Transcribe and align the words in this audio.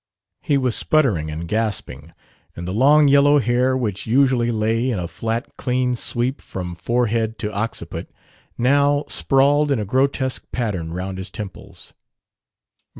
He 0.41 0.57
was 0.57 0.75
sputtering 0.75 1.29
and 1.29 1.47
gasping, 1.47 2.11
and 2.55 2.67
the 2.67 2.71
long 2.73 3.07
yellow 3.07 3.37
hair, 3.37 3.77
which 3.77 4.07
usually 4.07 4.49
lay 4.51 4.89
in 4.89 4.97
a 4.97 5.07
flat 5.07 5.55
clean 5.57 5.95
sweep 5.95 6.41
from 6.41 6.73
forehead 6.73 7.37
to 7.37 7.53
occiput, 7.53 8.09
now 8.57 9.05
sprawled 9.09 9.69
in 9.69 9.77
a 9.77 9.85
grotesque 9.85 10.51
pattern 10.51 10.91
round 10.91 11.19
his 11.19 11.29
temples. 11.29 11.93